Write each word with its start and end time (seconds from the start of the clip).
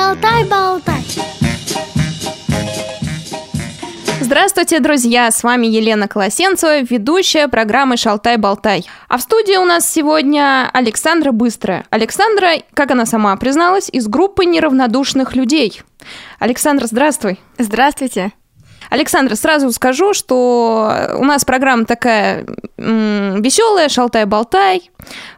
Шалтай-болтай. 0.00 1.04
Здравствуйте, 4.22 4.80
друзья! 4.80 5.30
С 5.30 5.42
вами 5.42 5.66
Елена 5.66 6.08
Колосенцева, 6.08 6.80
ведущая 6.80 7.48
программы 7.48 7.98
«Шалтай-болтай». 7.98 8.86
А 9.08 9.18
в 9.18 9.20
студии 9.20 9.58
у 9.58 9.66
нас 9.66 9.86
сегодня 9.86 10.70
Александра 10.72 11.32
Быстрая. 11.32 11.84
Александра, 11.90 12.52
как 12.72 12.92
она 12.92 13.04
сама 13.04 13.36
призналась, 13.36 13.90
из 13.92 14.08
группы 14.08 14.46
неравнодушных 14.46 15.36
людей. 15.36 15.82
Александра, 16.38 16.86
здравствуй! 16.86 17.38
Здравствуйте! 17.58 18.32
Александра, 18.88 19.34
сразу 19.34 19.70
скажу, 19.70 20.14
что 20.14 21.14
у 21.18 21.24
нас 21.24 21.44
программа 21.44 21.84
такая 21.84 22.46
веселая, 22.78 23.90
шалтай-болтай, 23.90 24.90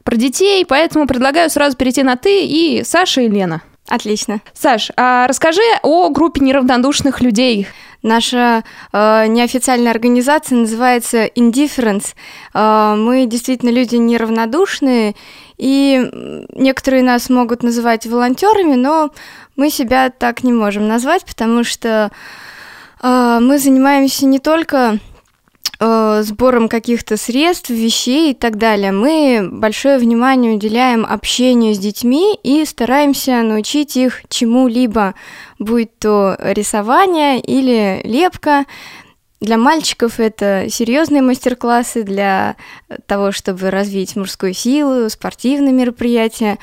про 0.04 0.14
детей, 0.14 0.64
поэтому 0.64 1.08
предлагаю 1.08 1.50
сразу 1.50 1.76
перейти 1.76 2.04
на 2.04 2.14
«ты» 2.14 2.44
и 2.44 2.84
Саша 2.84 3.22
и 3.22 3.28
Лена. 3.28 3.60
Отлично. 3.88 4.40
Саш, 4.54 4.90
а 4.96 5.26
расскажи 5.26 5.60
о 5.82 6.08
группе 6.10 6.40
неравнодушных 6.40 7.20
людей. 7.20 7.66
Наша 8.02 8.64
э, 8.92 9.26
неофициальная 9.26 9.92
организация 9.92 10.58
называется 10.58 11.26
Indifference. 11.26 12.14
Э, 12.54 12.94
мы 12.96 13.26
действительно 13.26 13.70
люди 13.70 13.96
неравнодушные, 13.96 15.14
и 15.56 16.08
некоторые 16.54 17.02
нас 17.02 17.28
могут 17.28 17.62
называть 17.62 18.06
волонтерами, 18.06 18.74
но 18.74 19.10
мы 19.56 19.70
себя 19.70 20.10
так 20.10 20.42
не 20.42 20.52
можем 20.52 20.88
назвать, 20.88 21.24
потому 21.24 21.62
что 21.62 22.10
э, 23.02 23.38
мы 23.40 23.58
занимаемся 23.58 24.26
не 24.26 24.38
только 24.38 24.98
э, 25.82 26.22
сбором 26.22 26.68
каких-то 26.68 27.16
средств, 27.16 27.70
вещей 27.70 28.30
и 28.30 28.34
так 28.34 28.56
далее. 28.56 28.92
Мы 28.92 29.48
большое 29.50 29.98
внимание 29.98 30.54
уделяем 30.54 31.04
общению 31.04 31.74
с 31.74 31.78
детьми 31.78 32.38
и 32.42 32.64
стараемся 32.64 33.42
научить 33.42 33.96
их 33.96 34.22
чему-либо, 34.28 35.14
будь 35.58 35.98
то 35.98 36.36
рисование 36.38 37.40
или 37.40 38.00
лепка. 38.04 38.66
Для 39.40 39.58
мальчиков 39.58 40.20
это 40.20 40.66
серьезные 40.70 41.20
мастер-классы 41.20 42.04
для 42.04 42.54
того, 43.06 43.32
чтобы 43.32 43.70
развить 43.70 44.14
мужскую 44.14 44.54
силу, 44.54 45.10
спортивные 45.10 45.72
мероприятия. 45.72 46.58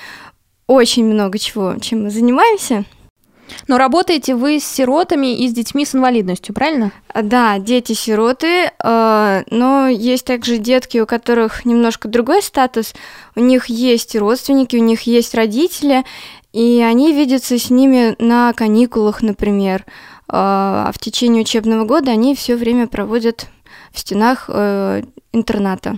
Очень 0.65 1.05
много 1.05 1.39
чего, 1.39 1.75
чем 1.81 2.03
мы 2.03 2.09
занимаемся– 2.09 2.85
но 3.67 3.77
работаете 3.77 4.35
вы 4.35 4.59
с 4.59 4.65
сиротами 4.65 5.37
и 5.37 5.47
с 5.47 5.53
детьми 5.53 5.85
с 5.85 5.95
инвалидностью, 5.95 6.53
правильно? 6.53 6.91
Да, 7.13 7.59
дети-сироты, 7.59 8.71
э, 8.83 9.43
но 9.49 9.87
есть 9.87 10.25
также 10.25 10.57
детки, 10.57 10.97
у 10.97 11.05
которых 11.05 11.65
немножко 11.65 12.07
другой 12.07 12.41
статус. 12.41 12.93
У 13.35 13.41
них 13.41 13.67
есть 13.67 14.15
родственники, 14.15 14.75
у 14.75 14.83
них 14.83 15.01
есть 15.03 15.33
родители, 15.35 16.05
и 16.53 16.81
они 16.81 17.13
видятся 17.13 17.57
с 17.57 17.69
ними 17.69 18.15
на 18.19 18.53
каникулах, 18.53 19.21
например. 19.21 19.81
Э, 19.81 19.91
а 20.31 20.91
в 20.93 20.99
течение 20.99 21.41
учебного 21.41 21.85
года 21.85 22.11
они 22.11 22.35
все 22.35 22.55
время 22.55 22.87
проводят 22.87 23.47
в 23.91 23.99
стенах 23.99 24.45
э, 24.47 25.03
интерната. 25.33 25.97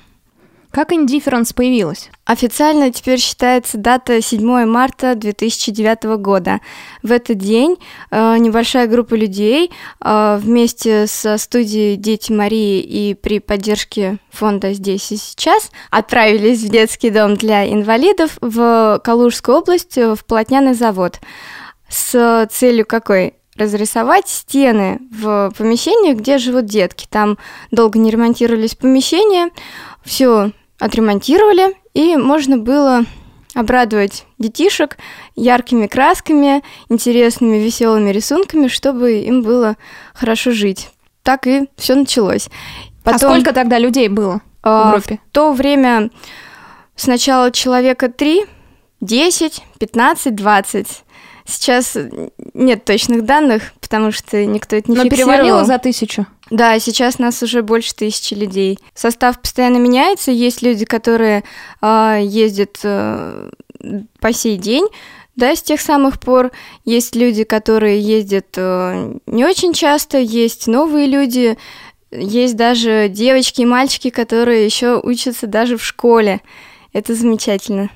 Как 0.71 0.93
Indifference 0.93 1.53
появилась? 1.53 2.09
Официально 2.23 2.91
теперь 2.91 3.19
считается 3.19 3.77
дата 3.77 4.21
7 4.21 4.65
марта 4.65 5.15
2009 5.15 6.17
года. 6.17 6.61
В 7.03 7.11
этот 7.11 7.39
день 7.39 7.75
э, 8.09 8.37
небольшая 8.37 8.87
группа 8.87 9.15
людей 9.15 9.69
э, 9.99 10.39
вместе 10.41 11.07
со 11.07 11.37
студией 11.37 11.97
«Дети 11.97 12.31
Марии» 12.31 12.79
и 12.79 13.15
при 13.15 13.39
поддержке 13.39 14.19
фонда 14.29 14.71
«Здесь 14.71 15.11
и 15.11 15.17
сейчас» 15.17 15.71
отправились 15.89 16.63
в 16.63 16.69
детский 16.69 17.09
дом 17.09 17.35
для 17.35 17.69
инвалидов 17.69 18.37
в 18.39 19.01
Калужскую 19.03 19.57
область 19.57 19.97
в 19.97 20.19
полотняный 20.25 20.73
завод. 20.73 21.19
С 21.89 22.47
целью 22.49 22.85
какой? 22.85 23.33
разрисовать 23.57 24.29
стены 24.29 24.99
в 25.11 25.51
помещении, 25.55 26.13
где 26.13 26.37
живут 26.37 26.65
детки. 26.65 27.05
Там 27.07 27.37
долго 27.69 27.99
не 27.99 28.09
ремонтировались 28.09 28.75
помещения, 28.75 29.51
все 30.03 30.51
отремонтировали, 30.81 31.75
и 31.93 32.17
можно 32.17 32.57
было 32.57 33.05
обрадовать 33.53 34.25
детишек 34.39 34.97
яркими 35.35 35.85
красками, 35.85 36.63
интересными, 36.89 37.57
веселыми 37.57 38.09
рисунками, 38.09 38.67
чтобы 38.67 39.19
им 39.19 39.43
было 39.43 39.77
хорошо 40.13 40.51
жить. 40.51 40.89
Так 41.21 41.45
и 41.45 41.69
все 41.77 41.93
началось. 41.93 42.47
А 43.03 43.11
Потом, 43.11 43.31
а 43.31 43.33
сколько 43.33 43.53
тогда 43.53 43.77
людей 43.77 44.07
было 44.07 44.41
в 44.63 44.91
группе? 44.91 45.19
В 45.29 45.33
то 45.33 45.53
время 45.53 46.09
сначала 46.95 47.51
человека 47.51 48.09
три, 48.09 48.45
десять, 49.01 49.61
пятнадцать, 49.77 50.33
двадцать. 50.33 51.03
Сейчас 51.51 51.97
нет 52.53 52.85
точных 52.85 53.25
данных, 53.25 53.73
потому 53.81 54.11
что 54.11 54.43
никто 54.45 54.75
это 54.75 54.89
не 54.89 54.97
Но 54.97 55.03
фиксировал. 55.03 55.33
перевалило 55.33 55.65
за 55.65 55.77
тысячу? 55.77 56.25
Да, 56.49 56.79
сейчас 56.79 57.19
нас 57.19 57.41
уже 57.43 57.61
больше 57.61 57.93
тысячи 57.95 58.33
людей. 58.33 58.79
Состав 58.93 59.41
постоянно 59.41 59.77
меняется. 59.77 60.31
Есть 60.31 60.61
люди, 60.61 60.85
которые 60.85 61.43
э, 61.81 62.19
ездят 62.23 62.79
э, 62.83 63.49
по 64.19 64.33
сей 64.33 64.57
день, 64.57 64.87
да, 65.35 65.55
с 65.55 65.61
тех 65.61 65.79
самых 65.79 66.19
пор. 66.19 66.51
Есть 66.85 67.15
люди, 67.15 67.43
которые 67.43 67.99
ездят 67.99 68.47
э, 68.57 69.17
не 69.27 69.45
очень 69.45 69.73
часто, 69.73 70.17
есть 70.17 70.67
новые 70.67 71.07
люди, 71.07 71.57
есть 72.11 72.55
даже 72.55 73.07
девочки 73.09 73.61
и 73.61 73.65
мальчики, 73.65 74.09
которые 74.09 74.65
еще 74.65 74.99
учатся 75.01 75.47
даже 75.47 75.77
в 75.77 75.83
школе. 75.83 76.41
Это 76.93 77.15
замечательно. 77.15 77.89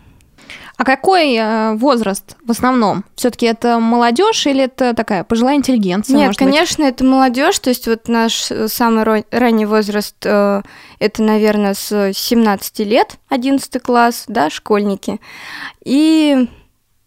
А 0.78 0.84
какой 0.84 1.36
э, 1.36 1.74
возраст 1.76 2.36
в 2.46 2.52
основном? 2.52 3.06
Все-таки 3.16 3.46
это 3.46 3.80
молодежь 3.80 4.46
или 4.46 4.64
это 4.64 4.94
такая 4.94 5.24
пожилая 5.24 5.56
интеллигенция? 5.56 6.18
Нет, 6.18 6.36
конечно, 6.36 6.84
быть? 6.84 6.94
это 6.94 7.06
молодежь. 7.06 7.60
То 7.60 7.70
есть 7.70 7.88
вот 7.88 8.10
наш 8.10 8.52
э, 8.52 8.68
самый 8.68 9.24
ранний 9.32 9.66
возраст 9.66 10.16
э, 10.26 10.62
это, 11.00 11.24
наверное, 11.24 11.76
с 11.76 12.12
17 12.14 12.80
лет, 12.80 13.18
11 13.30 13.82
класс, 13.82 14.26
да, 14.28 14.50
школьники. 14.50 15.22
И 15.86 16.50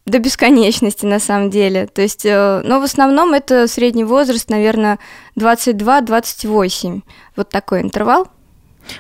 до 0.07 0.19
бесконечности 0.19 1.05
на 1.05 1.19
самом 1.19 1.51
деле. 1.51 1.87
То 1.87 2.01
есть, 2.01 2.25
но 2.25 2.81
в 2.81 2.83
основном 2.83 3.35
это 3.35 3.69
средний 3.69 4.05
возраст, 4.05 4.49
наверное, 4.49 4.99
22-28. 5.37 7.03
Вот 7.37 7.51
такой 7.51 7.83
интервал. 7.83 8.29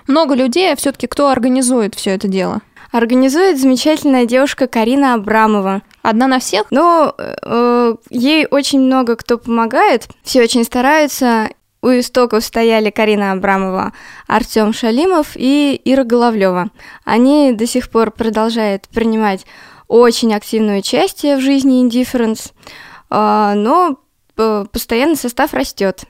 Много 0.06 0.34
людей, 0.34 0.70
а 0.70 0.76
все-таки 0.76 1.06
кто 1.06 1.30
организует 1.30 1.94
все 1.94 2.10
это 2.10 2.28
дело? 2.28 2.60
Организует 2.90 3.60
замечательная 3.60 4.24
девушка 4.24 4.66
Карина 4.66 5.14
Абрамова. 5.14 5.82
Одна 6.02 6.26
на 6.26 6.38
всех? 6.38 6.64
Ну, 6.70 7.12
э, 7.18 7.94
ей 8.08 8.46
очень 8.50 8.80
много 8.80 9.14
кто 9.16 9.36
помогает, 9.36 10.08
все 10.22 10.42
очень 10.42 10.64
стараются. 10.64 11.50
У 11.80 11.88
истоков 11.88 12.42
стояли 12.44 12.90
Карина 12.90 13.32
Абрамова, 13.32 13.92
Артем 14.26 14.72
Шалимов 14.72 15.32
и 15.36 15.80
Ира 15.84 16.02
Головлева. 16.02 16.70
Они 17.04 17.52
до 17.52 17.66
сих 17.66 17.90
пор 17.90 18.10
продолжают 18.10 18.88
принимать 18.88 19.44
очень 19.86 20.34
активное 20.34 20.78
участие 20.78 21.36
в 21.36 21.40
жизни 21.40 21.86
Indifference, 21.86 22.52
э, 23.10 23.52
но 23.54 23.98
э, 24.38 24.64
постоянно 24.72 25.14
состав 25.14 25.52
растет. 25.52 26.04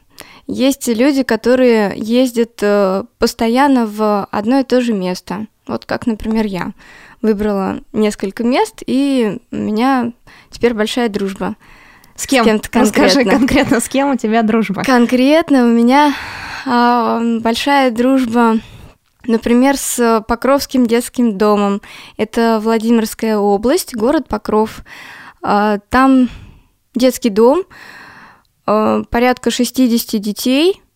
Есть 0.47 0.89
люди, 0.89 1.25
которые 1.25 1.93
ездят 1.97 2.61
э, 2.63 3.03
постоянно 3.19 3.85
в 3.85 4.27
одно 4.31 4.61
и 4.61 4.65
то 4.65 4.81
же 4.81 4.93
место. 4.93 5.47
Вот 5.69 5.85
как, 5.85 6.07
например, 6.07 6.47
я 6.47 6.73
выбрала 7.21 7.81
несколько 7.93 8.43
мест, 8.43 8.83
и 8.87 9.39
у 9.53 9.57
меня 9.57 10.13
теперь 10.51 10.75
большая 10.75 11.09
дружба. 11.09 11.57
С 12.17 12.27
кем? 12.27 12.45
С 12.45 12.47
кем-то 12.47 12.71
конкретно. 12.71 13.05
Расскажи 13.05 13.29
конкретно, 13.29 13.81
с 13.81 13.89
кем 13.89 14.11
у 14.11 14.17
тебя 14.17 14.43
дружба? 14.43 14.83
Конкретно 14.83 15.65
у 15.65 15.69
меня 15.69 16.15
э, 16.67 17.39
большая 17.41 17.91
дружба, 17.91 18.57
например, 19.27 19.77
с 19.77 20.25
Покровским 20.27 20.87
детским 20.87 21.37
домом. 21.37 21.81
Это 22.17 22.59
Владимирская 22.61 23.37
область, 23.37 23.95
город 23.95 24.27
Покров. 24.27 24.81
Э, 25.45 25.79
там 25.91 26.31
детский 26.95 27.31
дом, 27.31 27.63
э, 28.67 29.05
порядка 29.11 29.51
60 29.51 30.21
детей– 30.21 30.83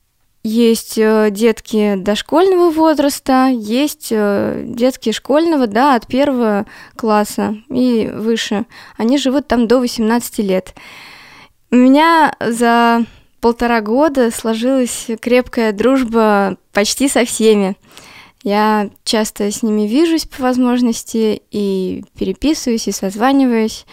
есть 0.44 0.98
э, 0.98 1.28
детки 1.30 1.94
дошкольного 1.96 2.70
возраста, 2.70 3.48
есть 3.52 4.08
э, 4.10 4.64
детки 4.66 5.12
школьного, 5.12 5.66
да, 5.66 5.94
от 5.94 6.06
первого 6.06 6.66
класса 6.96 7.56
и 7.68 8.10
выше. 8.12 8.66
Они 8.96 9.18
живут 9.18 9.46
там 9.46 9.68
до 9.68 9.78
18 9.78 10.38
лет. 10.38 10.74
У 11.70 11.76
меня 11.76 12.34
за 12.40 13.04
полтора 13.40 13.80
года 13.80 14.30
сложилась 14.30 15.06
крепкая 15.20 15.72
дружба 15.72 16.56
почти 16.72 17.08
со 17.08 17.24
всеми. 17.24 17.76
Я 18.42 18.90
часто 19.04 19.50
с 19.50 19.62
ними 19.62 19.86
вижусь 19.86 20.26
по 20.26 20.42
возможности 20.42 21.42
и 21.50 22.04
переписываюсь, 22.18 22.88
и 22.88 22.92
созваниваюсь. 22.92 23.86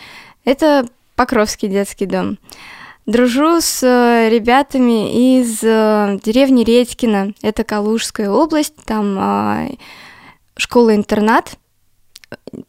Это 0.45 0.87
Покровский 1.15 1.67
детский 1.67 2.05
дом. 2.05 2.39
Дружу 3.09 3.59
с 3.59 3.81
э, 3.81 4.29
ребятами 4.29 5.39
из 5.39 5.63
э, 5.63 6.19
деревни 6.23 6.63
Редькино, 6.63 7.33
это 7.41 7.63
Калужская 7.63 8.29
область, 8.29 8.75
там 8.85 9.17
а, 9.17 9.67
школа-интернат. 10.55 11.57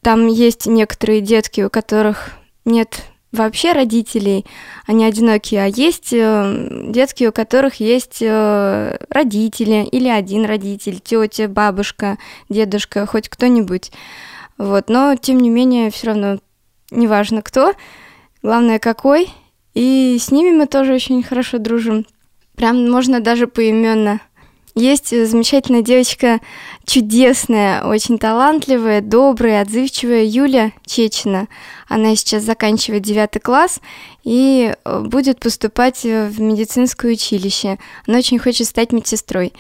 Там 0.01 0.29
есть 0.29 0.65
некоторые 0.65 1.21
детки, 1.21 1.61
у 1.61 1.69
которых 1.69 2.31
нет 2.65 3.03
вообще 3.33 3.73
родителей, 3.73 4.47
они 4.87 5.05
одинокие, 5.05 5.63
а 5.63 5.67
есть 5.67 6.15
э, 6.15 6.87
детки, 6.89 7.25
у 7.25 7.33
которых 7.33 7.75
есть 7.75 8.23
родители 8.23 9.85
или 9.93 10.09
один 10.09 10.47
родитель, 10.47 11.01
тетя, 11.01 11.49
бабушка, 11.49 12.17
дедушка, 12.49 13.05
хоть 13.05 13.29
кто-нибудь. 13.29 13.93
Вот, 14.57 14.89
но 14.89 15.17
тем 15.17 15.39
не 15.39 15.51
менее, 15.51 15.91
все 15.91 16.07
равно 16.07 16.39
неважно 16.91 17.43
кто, 17.43 17.75
главное 18.43 18.79
какой. 18.79 19.29
И 19.75 20.17
с 20.21 20.31
ними 20.31 20.51
мы 20.51 20.67
тоже 20.67 20.95
очень 20.95 21.23
хорошо 21.23 21.59
дружим. 21.59 22.07
Прям 22.57 22.91
можно 22.91 23.21
даже 23.21 23.47
поименно. 23.47 24.21
Есть 24.77 25.09
замечательная 25.11 25.83
девочка, 25.83 26.39
чудесная, 26.85 27.83
очень 27.85 28.19
талантливая, 28.19 29.01
добрая, 29.01 29.63
отзывчивая 29.63 30.25
Юля 30.25 30.73
Чечина. 30.87 31.49
Она 31.89 32.15
сейчас 32.15 32.45
заканчивает 32.45 33.03
девятый 33.03 33.41
класс 33.41 33.81
и 34.23 34.73
э, 34.85 35.01
будет 35.01 35.41
поступать 35.41 36.05
в 36.05 36.41
медицинское 36.41 37.13
училище. 37.13 37.79
Она 38.07 38.19
очень 38.19 38.39
хочет 38.39 38.69
стать 38.69 38.93
медсестрой. 38.93 39.53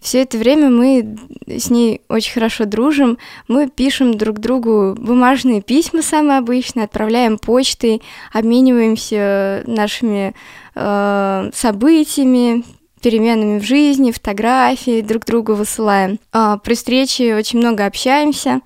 Все 0.00 0.22
это 0.22 0.38
время 0.38 0.70
мы 0.70 1.16
с 1.46 1.70
ней 1.70 2.00
очень 2.08 2.32
хорошо 2.32 2.64
дружим. 2.64 3.18
Мы 3.48 3.68
пишем 3.68 4.14
друг 4.14 4.38
другу 4.38 4.94
бумажные 4.96 5.62
письма 5.62 6.02
самые 6.02 6.38
обычные, 6.38 6.84
отправляем 6.84 7.38
почтой, 7.38 8.02
обмениваемся 8.32 9.64
нашими 9.66 10.34
э, 10.74 11.50
событиями, 11.52 12.64
переменами 13.00 13.58
в 13.58 13.64
жизни, 13.64 14.10
фотографии 14.10 15.00
друг 15.00 15.24
другу 15.24 15.54
высылаем. 15.54 16.18
А, 16.32 16.58
при 16.58 16.74
встрече 16.74 17.36
очень 17.36 17.58
много 17.58 17.86
общаемся. 17.86 18.60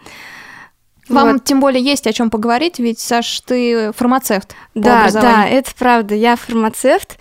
Вам 1.08 1.32
вот. 1.32 1.44
тем 1.44 1.60
более 1.60 1.82
есть 1.82 2.06
о 2.06 2.12
чем 2.12 2.30
поговорить, 2.30 2.78
ведь, 2.78 3.00
Саш, 3.00 3.40
ты 3.40 3.92
фармацевт. 3.92 4.54
Да, 4.74 5.10
да, 5.10 5.46
это 5.46 5.70
правда. 5.76 6.14
Я 6.14 6.36
фармацевт. 6.36 7.18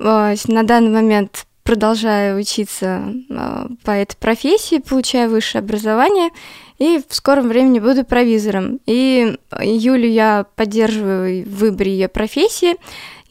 А, 0.00 0.34
на 0.46 0.62
данный 0.62 0.90
момент 0.90 1.46
продолжаю 1.62 2.38
учиться 2.38 3.14
а, 3.30 3.68
по 3.84 3.90
этой 3.90 4.16
профессии, 4.16 4.78
получаю 4.78 5.30
высшее 5.30 5.60
образование, 5.60 6.30
и 6.78 7.00
в 7.06 7.14
скором 7.14 7.48
времени 7.48 7.78
буду 7.78 8.04
провизором. 8.04 8.80
И 8.86 9.36
Юлю 9.60 10.08
я 10.08 10.46
поддерживаю 10.56 11.44
в 11.44 11.56
выборе 11.58 11.92
ее 11.92 12.08
профессии. 12.08 12.76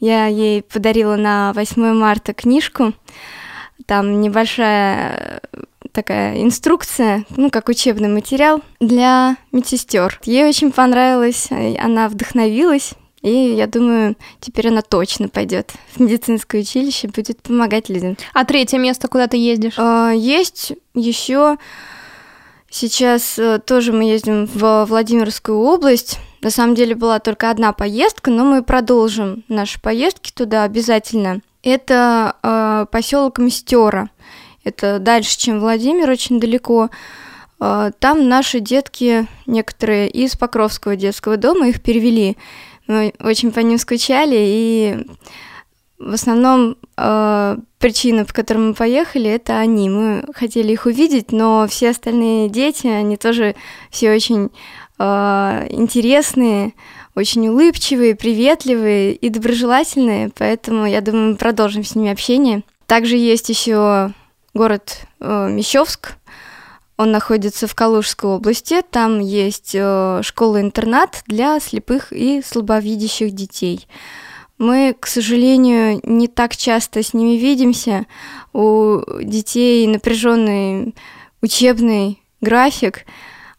Я 0.00 0.26
ей 0.26 0.62
подарила 0.62 1.16
на 1.16 1.52
8 1.52 1.92
марта 1.92 2.32
книжку. 2.32 2.94
Там 3.86 4.20
небольшая 4.20 5.40
э, 5.52 5.58
такая 5.92 6.42
инструкция, 6.42 7.24
ну, 7.36 7.50
как 7.50 7.68
учебный 7.68 8.08
материал 8.08 8.62
для 8.80 9.36
медсестер. 9.50 10.18
Ей 10.24 10.48
очень 10.48 10.72
понравилось, 10.72 11.48
она 11.50 12.08
вдохновилась, 12.08 12.94
и 13.22 13.54
я 13.54 13.66
думаю, 13.66 14.16
теперь 14.40 14.68
она 14.68 14.82
точно 14.82 15.28
пойдет 15.28 15.72
в 15.94 16.00
медицинское 16.00 16.60
училище, 16.60 17.08
будет 17.08 17.40
помогать 17.40 17.88
людям. 17.88 18.16
А 18.34 18.44
третье 18.44 18.78
место, 18.78 19.08
куда 19.08 19.28
ты 19.28 19.36
ездишь? 19.36 19.74
А, 19.78 20.10
есть 20.10 20.72
еще 20.94 21.56
сейчас 22.68 23.38
э, 23.38 23.60
тоже 23.64 23.92
мы 23.92 24.04
ездим 24.04 24.46
в 24.46 24.86
Владимирскую 24.86 25.58
область. 25.58 26.18
На 26.40 26.50
самом 26.50 26.74
деле 26.74 26.96
была 26.96 27.20
только 27.20 27.50
одна 27.50 27.72
поездка, 27.72 28.30
но 28.30 28.44
мы 28.44 28.64
продолжим 28.64 29.44
наши 29.48 29.80
поездки 29.80 30.32
туда 30.32 30.64
обязательно. 30.64 31.40
Это 31.62 32.34
э, 32.42 32.86
поселок 32.90 33.38
Мстера. 33.38 34.10
Это 34.64 34.98
дальше, 34.98 35.38
чем 35.38 35.60
Владимир, 35.60 36.10
очень 36.10 36.40
далеко. 36.40 36.90
Э, 37.60 37.92
там 38.00 38.28
наши 38.28 38.58
детки, 38.58 39.28
некоторые 39.46 40.08
из 40.08 40.34
Покровского 40.34 40.96
детского 40.96 41.36
дома, 41.36 41.68
их 41.68 41.80
перевели. 41.80 42.36
Мы 42.86 43.14
очень 43.20 43.52
по 43.52 43.60
ним 43.60 43.78
скучали, 43.78 44.36
и 44.38 45.06
в 45.98 46.14
основном 46.14 46.76
э, 46.96 47.56
причина, 47.78 48.24
по 48.24 48.32
которой 48.32 48.58
мы 48.58 48.74
поехали, 48.74 49.30
это 49.30 49.58
они. 49.58 49.88
Мы 49.88 50.24
хотели 50.34 50.72
их 50.72 50.86
увидеть, 50.86 51.32
но 51.32 51.66
все 51.68 51.90
остальные 51.90 52.48
дети, 52.48 52.88
они 52.88 53.16
тоже 53.16 53.54
все 53.90 54.12
очень 54.12 54.50
э, 54.98 55.66
интересные, 55.70 56.74
очень 57.14 57.48
улыбчивые, 57.48 58.16
приветливые 58.16 59.14
и 59.14 59.28
доброжелательные, 59.28 60.30
поэтому 60.36 60.86
я 60.86 61.00
думаю, 61.00 61.30
мы 61.30 61.36
продолжим 61.36 61.84
с 61.84 61.94
ними 61.94 62.10
общение. 62.10 62.62
Также 62.86 63.16
есть 63.16 63.48
еще 63.48 64.12
город 64.54 65.06
э, 65.20 65.48
Мещовск, 65.50 66.16
он 66.96 67.10
находится 67.10 67.66
в 67.66 67.74
Калужской 67.74 68.30
области, 68.30 68.82
там 68.82 69.20
есть 69.20 69.72
э, 69.74 70.20
школа-интернат 70.22 71.22
для 71.26 71.58
слепых 71.60 72.12
и 72.12 72.42
слабовидящих 72.42 73.32
детей. 73.32 73.86
Мы, 74.58 74.94
к 74.98 75.06
сожалению, 75.06 76.00
не 76.04 76.28
так 76.28 76.56
часто 76.56 77.02
с 77.02 77.14
ними 77.14 77.36
видимся. 77.36 78.06
У 78.52 79.00
детей 79.20 79.86
напряженный 79.88 80.94
учебный 81.40 82.22
график, 82.40 83.04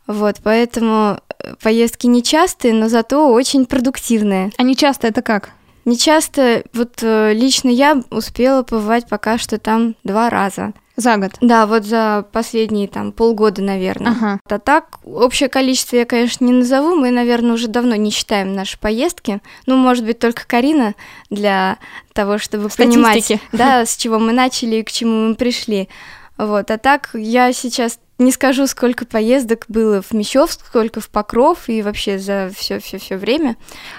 вот, 0.07 0.37
поэтому 0.43 1.19
поездки 1.61 2.07
нечастые, 2.07 2.73
но 2.73 2.89
зато 2.89 3.31
очень 3.31 3.65
продуктивные. 3.65 4.51
А 4.57 4.63
нечасто 4.63 5.07
это 5.07 5.21
как? 5.21 5.51
Нечасто, 5.85 6.63
вот 6.73 6.99
э, 7.01 7.33
лично 7.33 7.67
я 7.67 8.01
успела 8.09 8.63
побывать 8.63 9.07
пока 9.09 9.37
что 9.37 9.57
там 9.57 9.95
два 10.03 10.29
раза. 10.29 10.73
За 10.95 11.17
год? 11.17 11.31
Да, 11.41 11.65
вот 11.65 11.85
за 11.85 12.25
последние 12.31 12.87
там 12.87 13.11
полгода, 13.11 13.63
наверное. 13.63 14.11
Ага. 14.11 14.39
А 14.47 14.59
так, 14.59 14.99
общее 15.03 15.49
количество 15.49 15.95
я, 15.95 16.05
конечно, 16.05 16.45
не 16.45 16.53
назову. 16.53 16.95
Мы, 16.95 17.09
наверное, 17.09 17.53
уже 17.53 17.67
давно 17.67 17.95
не 17.95 18.11
считаем 18.11 18.53
наши 18.53 18.77
поездки. 18.77 19.41
Ну, 19.65 19.75
может 19.75 20.05
быть, 20.05 20.19
только 20.19 20.45
Карина 20.45 20.93
для 21.31 21.77
того, 22.13 22.37
чтобы 22.37 22.69
Статистики. 22.69 22.93
понимать, 22.93 23.39
да, 23.51 23.85
с 23.85 23.97
чего 23.97 24.19
мы 24.19 24.33
начали 24.33 24.77
и 24.77 24.83
к 24.83 24.91
чему 24.91 25.29
мы 25.29 25.35
пришли. 25.35 25.89
Вот, 26.37 26.69
а 26.71 26.77
так 26.77 27.09
я 27.13 27.53
сейчас 27.53 27.99
не 28.19 28.31
скажу, 28.31 28.67
сколько 28.67 29.05
поездок 29.05 29.65
было 29.67 30.01
в 30.01 30.11
Мещовск, 30.13 30.65
сколько 30.67 30.99
в 31.01 31.09
Покров 31.09 31.67
и 31.67 31.81
вообще 31.81 32.19
за 32.19 32.51
все 32.55 32.79
все 32.79 32.97
все 32.97 33.17
время. 33.17 33.57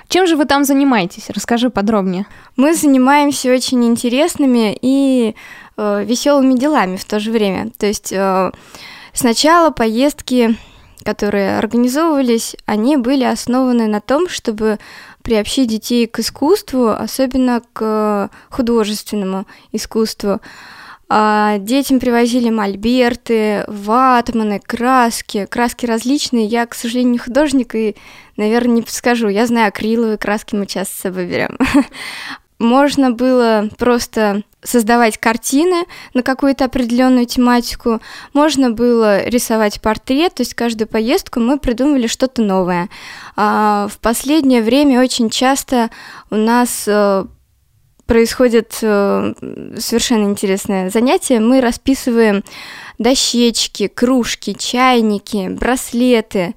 Чем 0.09 0.27
же 0.27 0.37
вы 0.37 0.45
там 0.45 0.65
занимаетесь? 0.65 1.31
Расскажи 1.31 1.71
подробнее. 1.71 2.27
Мы 2.57 2.75
занимаемся 2.75 3.53
очень 3.53 3.85
интересными 3.85 4.77
и 4.81 5.35
э, 5.77 6.05
веселыми 6.05 6.57
делами 6.59 6.97
в 6.97 7.05
то 7.05 7.19
же 7.19 7.33
время. 7.33 7.71
То 7.77 7.87
есть 7.87 8.13
э, 8.13 8.53
сначала 9.13 9.71
поездки, 9.71 10.57
которые 11.05 11.59
организовывались, 11.59 12.57
они 12.67 12.97
были 12.97 13.25
основаны 13.25 13.89
на 13.89 14.01
том, 14.01 14.29
чтобы 14.29 14.79
приобщить 15.23 15.69
детей 15.69 16.06
к 16.06 16.21
искусству, 16.21 16.91
особенно 16.91 17.63
к 17.73 18.31
художественному 18.51 19.47
искусству. 19.73 20.41
А, 21.08 21.58
детям 21.58 22.01
привозили 22.01 22.51
мольберты, 22.51 23.65
ватманы, 23.69 24.61
краски. 24.61 25.46
Краски 25.46 25.87
различные. 25.87 26.46
Я, 26.46 26.67
к 26.67 26.75
сожалению, 26.75 27.13
не 27.13 27.19
художник 27.19 27.75
и, 27.75 27.96
наверное, 28.37 28.77
не 28.77 28.82
подскажу. 28.82 29.29
Я 29.29 29.46
знаю 29.46 29.69
акриловые 29.69 30.19
краски, 30.19 30.55
мы 30.55 30.67
часто 30.67 30.94
с 30.94 30.99
собой 30.99 31.27
берем. 31.27 31.58
Можно 32.58 33.11
было 33.11 33.69
просто 33.79 34.43
создавать 34.63 35.19
картины 35.19 35.84
на 36.15 36.23
какую-то 36.23 36.65
определенную 36.65 37.27
тематику, 37.27 38.01
можно 38.32 38.70
было 38.70 39.25
рисовать 39.27 39.81
портрет, 39.81 40.34
то 40.34 40.41
есть 40.41 40.55
каждую 40.55 40.89
поездку 40.89 41.39
мы 41.39 41.58
придумывали 41.58 42.06
что-то 42.06 42.43
новое. 42.43 42.89
А 43.37 43.89
в 43.89 43.99
последнее 43.99 44.63
время 44.63 45.01
очень 45.01 45.31
часто 45.31 45.91
у 46.31 46.37
нас 46.37 46.84
э, 46.87 47.27
происходит 48.06 48.79
э, 48.82 49.34
совершенно 49.79 50.25
интересное 50.25 50.91
занятие. 50.91 51.41
Мы 51.41 51.61
расписываем 51.61 52.44
дощечки, 52.99 53.89
кружки, 53.89 54.55
чайники, 54.58 55.49
браслеты. 55.49 56.55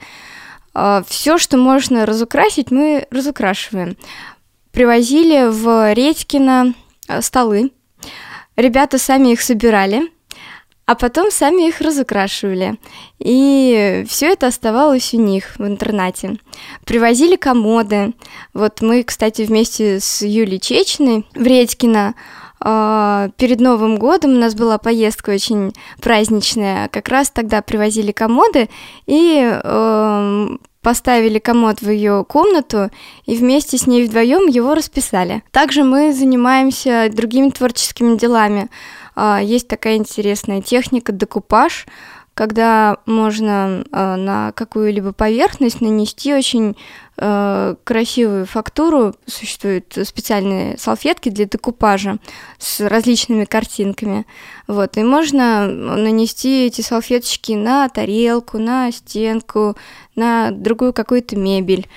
Э, 0.73 1.03
Все, 1.07 1.37
что 1.37 1.57
можно 1.57 2.05
разукрасить, 2.05 2.71
мы 2.71 3.07
разукрашиваем. 3.11 3.97
Привозили 4.71 5.49
в 5.49 5.93
Редькино 5.93 6.73
э, 7.07 7.21
столы. 7.21 7.71
Ребята 8.55 8.97
сами 8.97 9.33
их 9.33 9.41
собирали 9.41 10.11
а 10.87 10.95
потом 10.95 11.31
сами 11.31 11.67
их 11.67 11.81
разукрашивали. 11.81 12.77
И 13.19 14.05
все 14.07 14.27
это 14.27 14.47
оставалось 14.47 15.13
у 15.13 15.17
них 15.17 15.59
в 15.59 15.67
интернате. 15.67 16.37
Привозили 16.85 17.35
комоды. 17.35 18.13
Вот 18.53 18.81
мы, 18.81 19.03
кстати, 19.03 19.41
вместе 19.41 19.99
с 19.99 20.21
Юлей 20.21 20.59
Чечной 20.59 21.27
в 21.35 21.43
Редькино 21.43 22.15
а, 22.61 23.29
перед 23.35 23.59
Новым 23.59 23.97
годом 23.97 24.31
у 24.31 24.39
нас 24.39 24.55
была 24.55 24.77
поездка 24.77 25.31
очень 25.31 25.73
праздничная. 26.01 26.87
Как 26.87 27.09
раз 27.09 27.31
тогда 27.31 27.61
привозили 27.61 28.13
комоды 28.13 28.69
и 29.05 29.41
э, 29.43 30.47
поставили 30.81 31.39
комод 31.39 31.81
в 31.81 31.89
ее 31.89 32.23
комнату 32.25 32.91
и 33.25 33.35
вместе 33.35 33.77
с 33.77 33.87
ней 33.87 34.05
вдвоем 34.05 34.47
его 34.47 34.73
расписали. 34.73 35.43
Также 35.51 35.83
мы 35.83 36.13
занимаемся 36.13 37.09
другими 37.11 37.49
творческими 37.49 38.17
делами. 38.17 38.69
А, 39.19 39.41
есть 39.41 39.67
такая 39.67 39.95
интересная 39.95 40.61
техника 40.61 41.11
декупаж, 41.11 41.87
когда 42.35 42.97
можно 43.07 43.83
э, 43.91 44.15
на 44.15 44.51
какую-либо 44.51 45.11
поверхность 45.11 45.81
нанести 45.81 46.35
очень 46.35 46.77
э, 47.17 47.75
красивую 47.83 48.45
фактуру. 48.45 49.15
Существуют 49.25 49.97
специальные 50.03 50.77
салфетки 50.77 51.29
для 51.29 51.45
декупажа 51.45 52.19
с 52.59 52.79
различными 52.79 53.45
картинками. 53.45 54.27
Вот, 54.67 54.97
и 54.97 55.03
можно 55.03 55.65
нанести 55.65 56.67
эти 56.67 56.81
салфеточки 56.81 57.53
на 57.53 57.89
тарелку, 57.89 58.59
на 58.59 58.91
стенку, 58.91 59.75
на 60.15 60.51
другую 60.51 60.93
какую-то 60.93 61.35
мебель. 61.35 61.87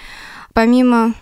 Помимо 0.54 1.12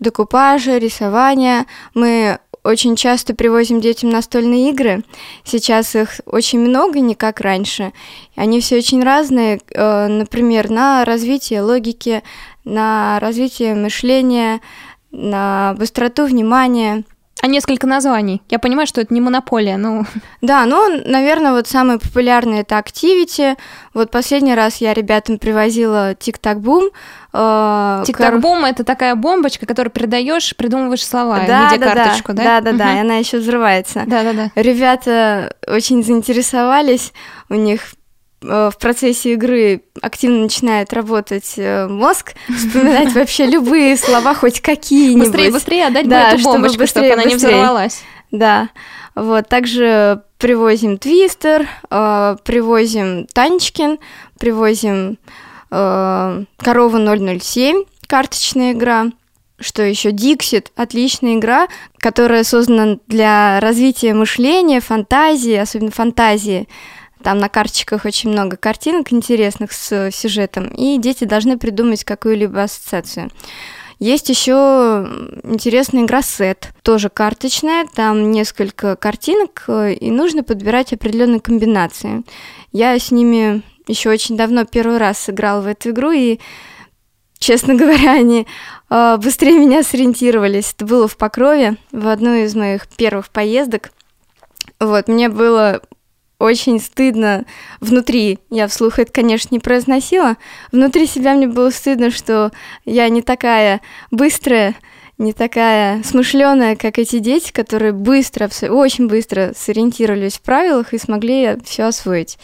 декупажа, 0.00 0.78
рисования, 0.78 1.66
мы 1.94 2.40
очень 2.64 2.96
часто 2.96 3.34
привозим 3.34 3.80
детям 3.80 4.08
настольные 4.08 4.70
игры. 4.70 5.04
Сейчас 5.44 5.94
их 5.94 6.20
очень 6.24 6.58
много, 6.58 7.00
не 7.00 7.14
как 7.14 7.40
раньше. 7.40 7.92
Они 8.34 8.60
все 8.60 8.78
очень 8.78 9.04
разные, 9.04 9.60
э, 9.70 10.06
например, 10.08 10.70
на 10.70 11.04
развитие 11.04 11.60
логики, 11.60 12.22
на 12.64 13.20
развитие 13.20 13.74
мышления, 13.74 14.60
на 15.12 15.74
быстроту 15.78 16.24
внимания. 16.24 17.04
А 17.44 17.46
несколько 17.46 17.86
названий. 17.86 18.40
Я 18.48 18.58
понимаю, 18.58 18.86
что 18.86 19.02
это 19.02 19.12
не 19.12 19.20
монополия, 19.20 19.76
но... 19.76 20.06
Да, 20.40 20.64
ну, 20.64 21.02
наверное, 21.04 21.52
вот 21.52 21.66
самые 21.66 21.98
популярные 21.98 22.62
это 22.62 22.76
Activity. 22.76 23.58
Вот 23.92 24.10
последний 24.10 24.54
раз 24.54 24.78
я 24.78 24.94
ребятам 24.94 25.38
привозила 25.38 26.14
Тик-Так 26.14 26.60
Бум. 26.60 26.84
Тик-Так 27.34 28.40
Бум 28.40 28.64
это 28.64 28.82
такая 28.82 29.14
бомбочка, 29.14 29.66
которую 29.66 29.92
передаешь, 29.92 30.56
придумываешь 30.56 31.06
слова, 31.06 31.40
да, 31.46 31.68
видеокарточку, 31.70 32.32
да? 32.32 32.44
Да, 32.44 32.60
да, 32.62 32.72
да, 32.72 32.78
да, 32.78 32.96
и 32.96 33.00
она 33.00 33.16
еще 33.16 33.36
взрывается. 33.36 34.04
Да, 34.06 34.22
да, 34.22 34.32
да. 34.32 34.50
Ребята 34.54 35.54
очень 35.66 36.02
заинтересовались, 36.02 37.12
у 37.50 37.56
них 37.56 37.80
Э, 37.82 38.03
в 38.44 38.74
процессе 38.78 39.32
игры 39.32 39.82
активно 40.02 40.42
начинает 40.42 40.92
работать 40.92 41.54
э, 41.56 41.86
мозг, 41.88 42.34
вспоминать 42.48 43.12
вообще 43.14 43.46
любые 43.46 43.96
слова, 43.96 44.34
хоть 44.34 44.60
какие-нибудь. 44.60 45.28
Быстрее, 45.28 45.50
быстрее 45.50 45.86
отдать 45.86 46.08
да, 46.08 46.32
эту 46.32 46.42
бомбочку, 46.42 46.68
чтобы, 46.68 46.84
быстрее, 46.84 47.10
чтобы 47.10 47.22
она 47.22 47.24
не 47.24 47.36
взорвалась. 47.36 48.02
Да, 48.30 48.68
вот, 49.14 49.48
также 49.48 50.22
привозим 50.38 50.98
твистер, 50.98 51.68
э, 51.90 52.36
привозим 52.44 53.26
танчкин, 53.32 53.98
привозим 54.38 55.18
э, 55.70 56.44
корову 56.58 56.98
007, 57.40 57.84
карточная 58.06 58.72
игра, 58.72 59.06
что 59.58 59.82
еще 59.82 60.10
Dixit 60.10 60.66
отличная 60.76 61.36
игра, 61.36 61.68
которая 61.98 62.44
создана 62.44 62.98
для 63.06 63.60
развития 63.60 64.14
мышления, 64.14 64.80
фантазии, 64.80 65.54
особенно 65.54 65.90
фантазии. 65.90 66.68
Там 67.24 67.38
на 67.38 67.48
карточках 67.48 68.04
очень 68.04 68.30
много 68.30 68.58
картинок 68.58 69.10
интересных 69.10 69.72
с 69.72 70.10
сюжетом, 70.12 70.66
и 70.68 70.98
дети 70.98 71.24
должны 71.24 71.56
придумать 71.56 72.04
какую-либо 72.04 72.62
ассоциацию. 72.62 73.30
Есть 73.98 74.28
еще 74.28 74.52
интересная 75.42 76.02
игра 76.02 76.20
сет, 76.20 76.74
тоже 76.82 77.08
карточная, 77.08 77.86
там 77.94 78.30
несколько 78.30 78.94
картинок, 78.96 79.64
и 79.68 80.10
нужно 80.10 80.44
подбирать 80.44 80.92
определенные 80.92 81.40
комбинации. 81.40 82.24
Я 82.72 82.98
с 82.98 83.10
ними 83.10 83.62
еще 83.86 84.10
очень 84.10 84.36
давно 84.36 84.66
первый 84.66 84.98
раз 84.98 85.18
сыграла 85.18 85.62
в 85.62 85.66
эту 85.66 85.90
игру, 85.90 86.10
и, 86.10 86.38
честно 87.38 87.74
говоря, 87.74 88.12
они 88.12 88.46
э, 88.90 89.16
быстрее 89.16 89.58
меня 89.58 89.82
сориентировались. 89.82 90.74
Это 90.76 90.84
было 90.84 91.08
в 91.08 91.16
Покрове, 91.16 91.78
в 91.90 92.06
одну 92.08 92.34
из 92.34 92.54
моих 92.54 92.86
первых 92.86 93.30
поездок. 93.30 93.92
Вот, 94.78 95.08
мне 95.08 95.30
было 95.30 95.80
очень 96.38 96.80
стыдно 96.80 97.44
внутри. 97.80 98.38
Я 98.50 98.68
вслух 98.68 98.98
это, 98.98 99.12
конечно, 99.12 99.48
не 99.54 99.60
произносила. 99.60 100.36
Внутри 100.72 101.06
себя 101.06 101.34
мне 101.34 101.46
было 101.46 101.70
стыдно, 101.70 102.10
что 102.10 102.50
я 102.84 103.08
не 103.08 103.22
такая 103.22 103.80
быстрая, 104.10 104.74
не 105.16 105.32
такая 105.32 106.02
смышленая, 106.02 106.76
как 106.76 106.98
эти 106.98 107.18
дети, 107.18 107.52
которые 107.52 107.92
быстро, 107.92 108.50
очень 108.68 109.06
быстро 109.06 109.52
сориентировались 109.56 110.38
в 110.38 110.42
правилах 110.42 110.92
и 110.92 110.98
смогли 110.98 111.56
все 111.64 111.84
освоить. 111.84 112.38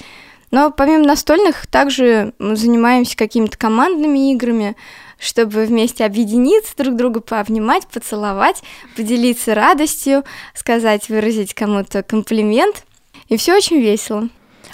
Но 0.52 0.70
помимо 0.70 1.04
настольных, 1.04 1.66
также 1.66 2.32
мы 2.38 2.56
занимаемся 2.56 3.16
какими-то 3.16 3.56
командными 3.56 4.32
играми, 4.32 4.76
чтобы 5.18 5.64
вместе 5.64 6.04
объединиться, 6.04 6.76
друг 6.76 6.96
друга 6.96 7.20
пообнимать, 7.20 7.86
поцеловать, 7.86 8.62
поделиться 8.96 9.54
радостью, 9.54 10.24
сказать, 10.54 11.08
выразить 11.08 11.54
кому-то 11.54 12.02
комплимент– 12.02 12.84
и 13.30 13.36
все 13.38 13.56
очень 13.56 13.80
весело. 13.80 14.28